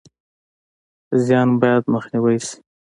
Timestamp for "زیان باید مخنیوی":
1.23-2.37